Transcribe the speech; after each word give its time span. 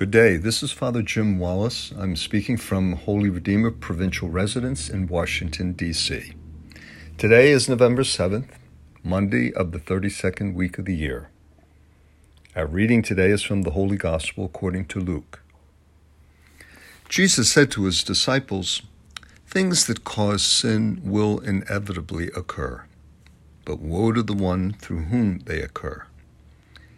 Good 0.00 0.12
day. 0.12 0.38
This 0.38 0.62
is 0.62 0.72
Father 0.72 1.02
Jim 1.02 1.38
Wallace. 1.38 1.92
I'm 1.94 2.16
speaking 2.16 2.56
from 2.56 2.92
Holy 2.92 3.28
Redeemer 3.28 3.70
Provincial 3.70 4.30
Residence 4.30 4.88
in 4.88 5.08
Washington, 5.08 5.74
D.C. 5.74 6.32
Today 7.18 7.50
is 7.50 7.68
November 7.68 8.02
7th, 8.02 8.48
Monday 9.04 9.52
of 9.52 9.72
the 9.72 9.78
32nd 9.78 10.54
week 10.54 10.78
of 10.78 10.86
the 10.86 10.96
year. 10.96 11.28
Our 12.56 12.64
reading 12.66 13.02
today 13.02 13.28
is 13.28 13.42
from 13.42 13.60
the 13.60 13.72
Holy 13.72 13.98
Gospel 13.98 14.46
according 14.46 14.86
to 14.86 15.00
Luke. 15.00 15.42
Jesus 17.10 17.52
said 17.52 17.70
to 17.72 17.84
his 17.84 18.02
disciples, 18.02 18.80
Things 19.46 19.84
that 19.84 20.04
cause 20.04 20.42
sin 20.42 21.02
will 21.04 21.40
inevitably 21.40 22.28
occur, 22.28 22.84
but 23.66 23.80
woe 23.80 24.12
to 24.12 24.22
the 24.22 24.32
one 24.32 24.72
through 24.72 25.02
whom 25.02 25.40
they 25.40 25.60
occur. 25.60 26.06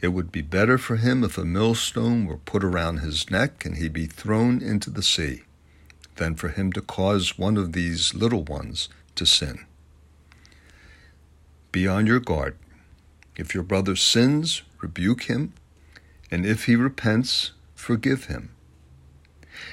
It 0.00 0.08
would 0.08 0.30
be 0.30 0.42
better 0.42 0.78
for 0.78 0.96
him 0.96 1.24
if 1.24 1.38
a 1.38 1.44
millstone 1.44 2.26
were 2.26 2.36
put 2.36 2.62
around 2.62 2.98
his 2.98 3.30
neck 3.30 3.64
and 3.64 3.76
he 3.76 3.88
be 3.88 4.06
thrown 4.06 4.62
into 4.62 4.90
the 4.90 5.02
sea, 5.02 5.42
than 6.16 6.34
for 6.34 6.48
him 6.48 6.72
to 6.74 6.80
cause 6.80 7.38
one 7.38 7.56
of 7.56 7.72
these 7.72 8.14
little 8.14 8.44
ones 8.44 8.88
to 9.14 9.24
sin. 9.24 9.64
Be 11.72 11.88
on 11.88 12.06
your 12.06 12.20
guard. 12.20 12.56
If 13.36 13.54
your 13.54 13.64
brother 13.64 13.96
sins, 13.96 14.62
rebuke 14.80 15.24
him, 15.24 15.52
and 16.30 16.44
if 16.44 16.64
he 16.64 16.76
repents, 16.76 17.52
forgive 17.74 18.26
him. 18.26 18.50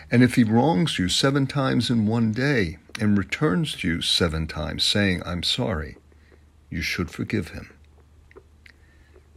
And 0.10 0.24
if 0.24 0.36
he 0.36 0.44
wrongs 0.44 1.00
you 1.00 1.10
seven 1.10 1.48
times 1.48 1.90
in 1.90 2.06
one 2.06 2.32
day 2.32 2.78
and 3.00 3.18
returns 3.18 3.76
to 3.78 3.88
you 3.88 4.02
seven 4.02 4.48
times, 4.48 4.84
saying, 4.84 5.22
I'm 5.26 5.44
sorry, 5.44 5.98
you 6.70 6.82
should 6.82 7.10
forgive 7.12 7.50
him. 7.50 7.74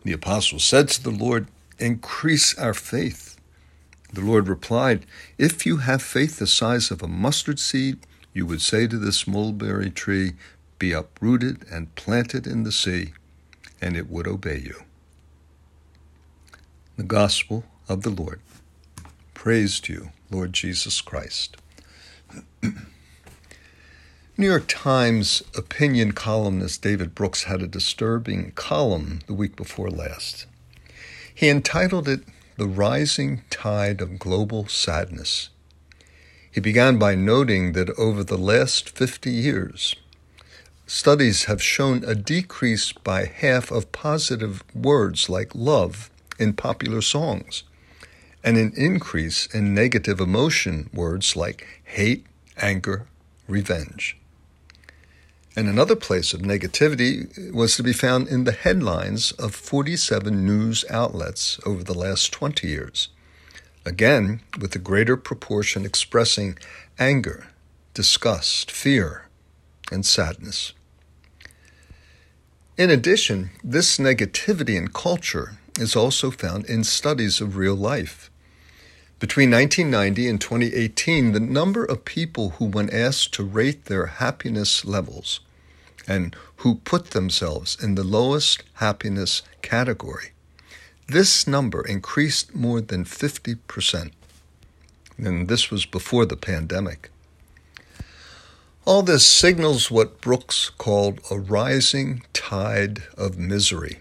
The 0.06 0.12
apostle 0.12 0.60
said 0.60 0.88
to 0.90 1.02
the 1.02 1.10
Lord, 1.10 1.48
Increase 1.80 2.56
our 2.56 2.74
faith. 2.74 3.36
The 4.12 4.20
Lord 4.20 4.46
replied, 4.46 5.04
If 5.36 5.66
you 5.66 5.78
have 5.78 6.00
faith 6.00 6.38
the 6.38 6.46
size 6.46 6.92
of 6.92 7.02
a 7.02 7.08
mustard 7.08 7.58
seed, 7.58 7.98
you 8.32 8.46
would 8.46 8.62
say 8.62 8.86
to 8.86 8.98
this 8.98 9.26
mulberry 9.26 9.90
tree, 9.90 10.34
Be 10.78 10.92
uprooted 10.92 11.66
and 11.72 11.92
planted 11.96 12.46
in 12.46 12.62
the 12.62 12.70
sea, 12.70 13.14
and 13.80 13.96
it 13.96 14.08
would 14.08 14.28
obey 14.28 14.58
you. 14.58 14.84
The 16.96 17.02
Gospel 17.02 17.64
of 17.88 18.02
the 18.02 18.10
Lord. 18.10 18.40
Praise 19.34 19.80
to 19.80 19.92
you, 19.92 20.10
Lord 20.30 20.52
Jesus 20.52 21.00
Christ. 21.00 21.56
New 24.38 24.48
York 24.48 24.64
Times 24.68 25.42
opinion 25.56 26.12
columnist 26.12 26.82
David 26.82 27.14
Brooks 27.14 27.44
had 27.44 27.62
a 27.62 27.66
disturbing 27.66 28.52
column 28.54 29.20
the 29.26 29.32
week 29.32 29.56
before 29.56 29.88
last. 29.88 30.44
He 31.34 31.48
entitled 31.48 32.06
it 32.06 32.20
The 32.58 32.66
Rising 32.66 33.44
Tide 33.48 34.02
of 34.02 34.18
Global 34.18 34.68
Sadness. 34.68 35.48
He 36.52 36.60
began 36.60 36.98
by 36.98 37.14
noting 37.14 37.72
that 37.72 37.88
over 37.98 38.22
the 38.22 38.36
last 38.36 38.90
50 38.90 39.30
years, 39.30 39.96
studies 40.86 41.44
have 41.44 41.62
shown 41.62 42.04
a 42.04 42.14
decrease 42.14 42.92
by 42.92 43.24
half 43.24 43.70
of 43.70 43.90
positive 43.90 44.62
words 44.74 45.30
like 45.30 45.54
love 45.54 46.10
in 46.38 46.52
popular 46.52 47.00
songs, 47.00 47.62
and 48.44 48.58
an 48.58 48.74
increase 48.76 49.46
in 49.46 49.74
negative 49.74 50.20
emotion 50.20 50.90
words 50.92 51.36
like 51.36 51.66
hate, 51.84 52.26
anger, 52.58 53.06
revenge. 53.48 54.18
And 55.58 55.68
another 55.68 55.96
place 55.96 56.34
of 56.34 56.42
negativity 56.42 57.50
was 57.50 57.76
to 57.76 57.82
be 57.82 57.94
found 57.94 58.28
in 58.28 58.44
the 58.44 58.52
headlines 58.52 59.32
of 59.32 59.54
47 59.54 60.44
news 60.44 60.84
outlets 60.90 61.58
over 61.64 61.82
the 61.82 61.94
last 61.94 62.30
20 62.30 62.68
years. 62.68 63.08
Again, 63.86 64.42
with 64.60 64.76
a 64.76 64.78
greater 64.78 65.16
proportion 65.16 65.86
expressing 65.86 66.58
anger, 66.98 67.46
disgust, 67.94 68.70
fear, 68.70 69.28
and 69.90 70.04
sadness. 70.04 70.74
In 72.76 72.90
addition, 72.90 73.48
this 73.64 73.96
negativity 73.96 74.76
in 74.76 74.88
culture 74.88 75.56
is 75.78 75.96
also 75.96 76.30
found 76.30 76.66
in 76.66 76.84
studies 76.84 77.40
of 77.40 77.56
real 77.56 77.74
life. 77.74 78.30
Between 79.18 79.50
1990 79.50 80.28
and 80.28 80.38
2018, 80.38 81.32
the 81.32 81.40
number 81.40 81.82
of 81.82 82.04
people 82.04 82.50
who, 82.50 82.66
when 82.66 82.90
asked 82.90 83.32
to 83.34 83.44
rate 83.44 83.86
their 83.86 84.06
happiness 84.06 84.84
levels, 84.84 85.40
and 86.08 86.36
who 86.56 86.76
put 86.76 87.10
themselves 87.10 87.76
in 87.82 87.94
the 87.94 88.04
lowest 88.04 88.62
happiness 88.74 89.42
category. 89.62 90.30
This 91.08 91.46
number 91.46 91.86
increased 91.86 92.54
more 92.54 92.80
than 92.80 93.04
50%. 93.04 94.10
And 95.18 95.48
this 95.48 95.70
was 95.70 95.86
before 95.86 96.26
the 96.26 96.36
pandemic. 96.36 97.10
All 98.84 99.02
this 99.02 99.26
signals 99.26 99.90
what 99.90 100.20
Brooks 100.20 100.70
called 100.78 101.20
a 101.30 101.38
rising 101.38 102.22
tide 102.32 103.02
of 103.16 103.38
misery, 103.38 103.98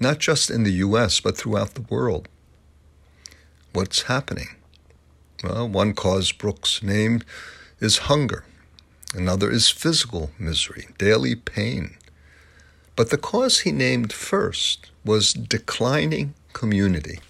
not 0.00 0.18
just 0.18 0.50
in 0.50 0.64
the 0.64 0.72
U.S., 0.72 1.20
but 1.20 1.36
throughout 1.36 1.74
the 1.74 1.82
world. 1.82 2.28
What's 3.72 4.02
happening? 4.02 4.48
Well, 5.44 5.68
one 5.68 5.94
cause 5.94 6.32
Brooks 6.32 6.82
named 6.82 7.24
is 7.78 7.98
hunger. 8.08 8.44
Another 9.16 9.50
is 9.50 9.70
physical 9.70 10.30
misery, 10.38 10.88
daily 10.98 11.34
pain. 11.34 11.96
But 12.96 13.08
the 13.08 13.16
cause 13.16 13.60
he 13.60 13.72
named 13.72 14.12
first 14.12 14.90
was 15.06 15.32
declining 15.32 16.34
community, 16.52 17.20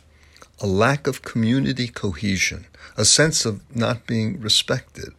a 0.61 0.67
lack 0.67 1.07
of 1.07 1.23
community 1.23 1.87
cohesion, 1.87 2.67
a 2.97 3.05
sense 3.05 3.47
of 3.47 3.63
not 3.75 4.05
being 4.05 4.41
respected 4.41 5.11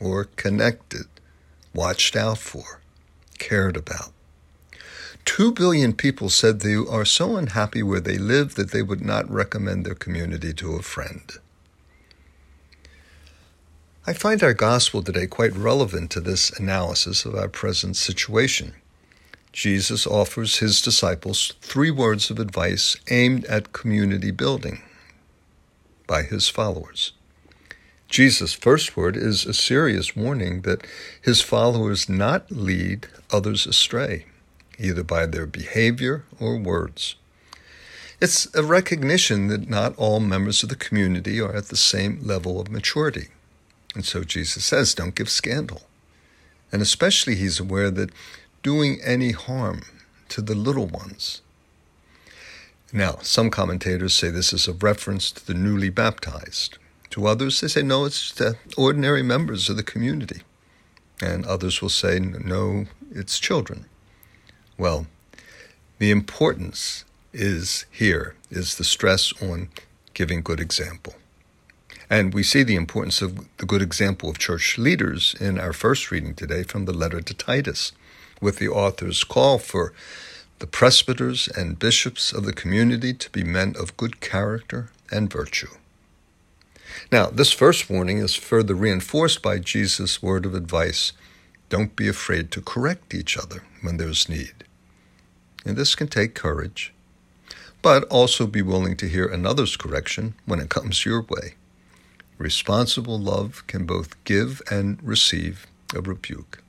or 0.00 0.24
connected, 0.34 1.06
watched 1.72 2.16
out 2.16 2.38
for, 2.38 2.80
cared 3.38 3.76
about. 3.76 4.10
Two 5.24 5.52
billion 5.52 5.92
people 5.92 6.28
said 6.28 6.58
they 6.58 6.74
are 6.74 7.04
so 7.04 7.36
unhappy 7.36 7.84
where 7.84 8.00
they 8.00 8.18
live 8.18 8.56
that 8.56 8.72
they 8.72 8.82
would 8.82 9.00
not 9.00 9.30
recommend 9.30 9.86
their 9.86 9.94
community 9.94 10.52
to 10.54 10.74
a 10.74 10.82
friend. 10.82 11.38
I 14.08 14.12
find 14.12 14.40
our 14.40 14.54
gospel 14.54 15.02
today 15.02 15.26
quite 15.26 15.52
relevant 15.56 16.12
to 16.12 16.20
this 16.20 16.50
analysis 16.50 17.24
of 17.24 17.34
our 17.34 17.48
present 17.48 17.96
situation. 17.96 18.74
Jesus 19.50 20.06
offers 20.06 20.58
his 20.58 20.80
disciples 20.80 21.54
three 21.60 21.90
words 21.90 22.30
of 22.30 22.38
advice 22.38 22.96
aimed 23.10 23.44
at 23.46 23.72
community 23.72 24.30
building 24.30 24.80
by 26.06 26.22
his 26.22 26.48
followers. 26.48 27.14
Jesus' 28.08 28.52
first 28.52 28.96
word 28.96 29.16
is 29.16 29.44
a 29.44 29.52
serious 29.52 30.14
warning 30.14 30.60
that 30.60 30.86
his 31.20 31.40
followers 31.40 32.08
not 32.08 32.48
lead 32.48 33.08
others 33.32 33.66
astray, 33.66 34.26
either 34.78 35.02
by 35.02 35.26
their 35.26 35.46
behavior 35.46 36.24
or 36.38 36.56
words. 36.56 37.16
It's 38.20 38.46
a 38.54 38.62
recognition 38.62 39.48
that 39.48 39.68
not 39.68 39.96
all 39.96 40.20
members 40.20 40.62
of 40.62 40.68
the 40.68 40.76
community 40.76 41.40
are 41.40 41.56
at 41.56 41.70
the 41.70 41.76
same 41.76 42.20
level 42.22 42.60
of 42.60 42.70
maturity. 42.70 43.30
And 43.96 44.04
so 44.04 44.24
Jesus 44.24 44.62
says, 44.62 44.94
don't 44.94 45.14
give 45.14 45.30
scandal. 45.30 45.80
And 46.70 46.82
especially 46.82 47.34
he's 47.34 47.58
aware 47.58 47.90
that 47.92 48.10
doing 48.62 49.00
any 49.02 49.32
harm 49.32 49.84
to 50.28 50.42
the 50.42 50.54
little 50.54 50.86
ones. 50.86 51.40
Now, 52.92 53.16
some 53.22 53.48
commentators 53.48 54.12
say 54.12 54.28
this 54.28 54.52
is 54.52 54.68
a 54.68 54.74
reference 54.74 55.32
to 55.32 55.46
the 55.46 55.54
newly 55.54 55.88
baptized. 55.88 56.76
To 57.10 57.26
others, 57.26 57.62
they 57.62 57.68
say, 57.68 57.82
no, 57.82 58.04
it's 58.04 58.32
to 58.32 58.58
ordinary 58.76 59.22
members 59.22 59.70
of 59.70 59.78
the 59.78 59.82
community. 59.82 60.42
And 61.22 61.46
others 61.46 61.80
will 61.80 61.88
say, 61.88 62.18
no, 62.20 62.84
it's 63.10 63.40
children. 63.40 63.86
Well, 64.76 65.06
the 65.98 66.10
importance 66.10 67.06
is 67.32 67.86
here, 67.90 68.34
is 68.50 68.74
the 68.74 68.84
stress 68.84 69.32
on 69.40 69.70
giving 70.12 70.42
good 70.42 70.60
example. 70.60 71.14
And 72.08 72.32
we 72.32 72.42
see 72.42 72.62
the 72.62 72.76
importance 72.76 73.20
of 73.20 73.44
the 73.56 73.66
good 73.66 73.82
example 73.82 74.28
of 74.30 74.38
church 74.38 74.78
leaders 74.78 75.34
in 75.40 75.58
our 75.58 75.72
first 75.72 76.10
reading 76.10 76.34
today 76.34 76.62
from 76.62 76.84
the 76.84 76.92
letter 76.92 77.20
to 77.20 77.34
Titus, 77.34 77.92
with 78.40 78.58
the 78.58 78.68
author's 78.68 79.24
call 79.24 79.58
for 79.58 79.92
the 80.58 80.66
presbyters 80.66 81.48
and 81.48 81.78
bishops 81.78 82.32
of 82.32 82.44
the 82.44 82.52
community 82.52 83.12
to 83.12 83.30
be 83.30 83.42
men 83.42 83.74
of 83.78 83.96
good 83.96 84.20
character 84.20 84.90
and 85.10 85.32
virtue. 85.32 85.68
Now, 87.12 87.26
this 87.26 87.52
first 87.52 87.90
warning 87.90 88.18
is 88.18 88.34
further 88.34 88.74
reinforced 88.74 89.42
by 89.42 89.58
Jesus' 89.58 90.22
word 90.22 90.46
of 90.46 90.54
advice 90.54 91.12
don't 91.68 91.96
be 91.96 92.08
afraid 92.08 92.50
to 92.52 92.60
correct 92.60 93.12
each 93.12 93.36
other 93.36 93.64
when 93.82 93.96
there's 93.96 94.28
need. 94.28 94.64
And 95.64 95.76
this 95.76 95.96
can 95.96 96.06
take 96.06 96.34
courage, 96.34 96.92
but 97.82 98.04
also 98.04 98.46
be 98.46 98.62
willing 98.62 98.96
to 98.98 99.08
hear 99.08 99.26
another's 99.26 99.76
correction 99.76 100.34
when 100.46 100.60
it 100.60 100.68
comes 100.68 101.04
your 101.04 101.22
way. 101.22 101.54
Responsible 102.38 103.18
love 103.18 103.66
can 103.66 103.86
both 103.86 104.22
give 104.24 104.60
and 104.70 105.02
receive 105.02 105.66
a 105.94 106.00
rebuke. 106.00 106.62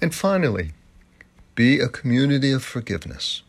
And 0.00 0.14
finally, 0.14 0.72
be 1.54 1.80
a 1.80 1.88
community 1.88 2.52
of 2.52 2.62
forgiveness, 2.62 3.42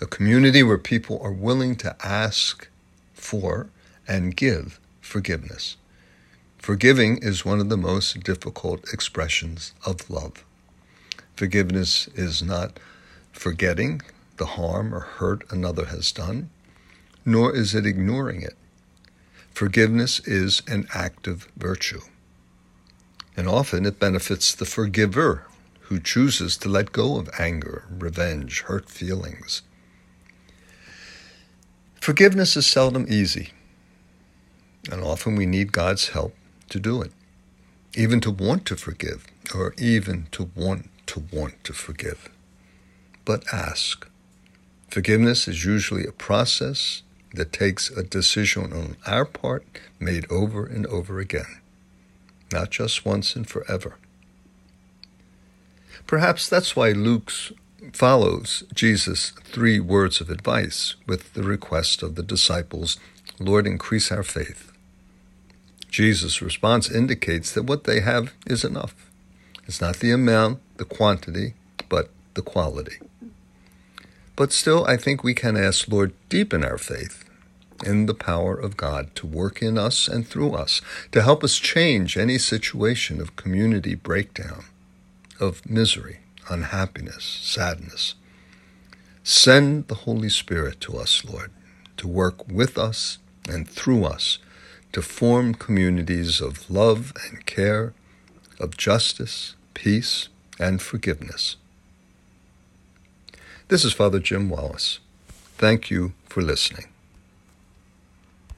a 0.00 0.06
community 0.06 0.62
where 0.62 0.78
people 0.78 1.20
are 1.22 1.32
willing 1.32 1.74
to 1.76 1.96
ask 2.04 2.68
for 3.14 3.70
and 4.06 4.36
give 4.36 4.78
forgiveness. 5.00 5.76
Forgiving 6.58 7.16
is 7.18 7.44
one 7.44 7.60
of 7.60 7.68
the 7.68 7.76
most 7.76 8.22
difficult 8.22 8.92
expressions 8.92 9.72
of 9.86 10.10
love. 10.10 10.44
Forgiveness 11.34 12.08
is 12.14 12.42
not 12.42 12.78
forgetting 13.32 14.02
the 14.36 14.46
harm 14.46 14.94
or 14.94 15.00
hurt 15.00 15.50
another 15.50 15.86
has 15.86 16.12
done, 16.12 16.50
nor 17.24 17.54
is 17.56 17.74
it 17.74 17.86
ignoring 17.86 18.42
it. 18.42 18.57
Forgiveness 19.58 20.20
is 20.20 20.62
an 20.68 20.86
active 20.94 21.48
virtue. 21.56 22.02
And 23.36 23.48
often 23.48 23.86
it 23.86 23.98
benefits 23.98 24.54
the 24.54 24.64
forgiver 24.64 25.46
who 25.86 25.98
chooses 25.98 26.56
to 26.58 26.68
let 26.68 26.92
go 26.92 27.18
of 27.18 27.28
anger, 27.40 27.84
revenge, 27.90 28.60
hurt 28.60 28.88
feelings. 28.88 29.62
Forgiveness 32.00 32.56
is 32.56 32.68
seldom 32.68 33.06
easy, 33.08 33.48
and 34.92 35.02
often 35.02 35.34
we 35.34 35.44
need 35.44 35.72
God's 35.72 36.10
help 36.10 36.36
to 36.68 36.78
do 36.78 37.02
it, 37.02 37.10
even 37.96 38.20
to 38.20 38.30
want 38.30 38.64
to 38.66 38.76
forgive, 38.76 39.26
or 39.52 39.74
even 39.76 40.28
to 40.30 40.52
want 40.54 40.88
to 41.06 41.24
want 41.32 41.64
to 41.64 41.72
forgive. 41.72 42.30
But 43.24 43.42
ask. 43.52 44.06
Forgiveness 44.88 45.48
is 45.48 45.64
usually 45.64 46.06
a 46.06 46.12
process 46.12 47.02
that 47.38 47.52
takes 47.52 47.88
a 47.88 48.02
decision 48.02 48.72
on 48.72 48.96
our 49.06 49.24
part 49.24 49.64
made 50.00 50.26
over 50.28 50.66
and 50.66 50.84
over 50.88 51.20
again, 51.20 51.60
not 52.52 52.70
just 52.70 53.06
once 53.06 53.36
and 53.36 53.48
forever. 53.48 53.96
Perhaps 56.08 56.48
that's 56.48 56.74
why 56.74 56.90
Luke 56.90 57.30
follows 57.92 58.64
Jesus' 58.74 59.30
three 59.44 59.78
words 59.78 60.20
of 60.20 60.30
advice 60.30 60.96
with 61.06 61.32
the 61.34 61.44
request 61.44 62.02
of 62.02 62.16
the 62.16 62.24
disciples, 62.24 62.98
Lord, 63.38 63.68
increase 63.68 64.10
our 64.10 64.24
faith. 64.24 64.72
Jesus' 65.88 66.42
response 66.42 66.90
indicates 66.90 67.52
that 67.52 67.66
what 67.66 67.84
they 67.84 68.00
have 68.00 68.34
is 68.46 68.64
enough. 68.64 69.08
It's 69.64 69.80
not 69.80 69.98
the 69.98 70.10
amount, 70.10 70.58
the 70.76 70.84
quantity, 70.84 71.54
but 71.88 72.10
the 72.34 72.42
quality. 72.42 72.96
But 74.34 74.52
still, 74.52 74.84
I 74.86 74.96
think 74.96 75.22
we 75.22 75.34
can 75.34 75.56
ask, 75.56 75.86
Lord, 75.86 76.12
deepen 76.28 76.64
our 76.64 76.78
faith 76.78 77.27
in 77.84 78.06
the 78.06 78.14
power 78.14 78.54
of 78.54 78.76
God 78.76 79.14
to 79.16 79.26
work 79.26 79.62
in 79.62 79.78
us 79.78 80.08
and 80.08 80.26
through 80.26 80.52
us, 80.52 80.80
to 81.12 81.22
help 81.22 81.44
us 81.44 81.58
change 81.58 82.16
any 82.16 82.38
situation 82.38 83.20
of 83.20 83.36
community 83.36 83.94
breakdown, 83.94 84.64
of 85.40 85.68
misery, 85.68 86.20
unhappiness, 86.48 87.24
sadness. 87.24 88.14
Send 89.22 89.88
the 89.88 89.94
Holy 89.94 90.28
Spirit 90.28 90.80
to 90.82 90.96
us, 90.96 91.24
Lord, 91.24 91.50
to 91.98 92.08
work 92.08 92.48
with 92.48 92.78
us 92.78 93.18
and 93.48 93.68
through 93.68 94.04
us 94.04 94.38
to 94.92 95.02
form 95.02 95.54
communities 95.54 96.40
of 96.40 96.70
love 96.70 97.12
and 97.28 97.44
care, 97.46 97.92
of 98.58 98.76
justice, 98.76 99.54
peace, 99.74 100.28
and 100.58 100.80
forgiveness. 100.80 101.56
This 103.68 103.84
is 103.84 103.92
Father 103.92 104.18
Jim 104.18 104.48
Wallace. 104.48 104.98
Thank 105.58 105.90
you 105.90 106.14
for 106.26 106.42
listening. 106.42 106.86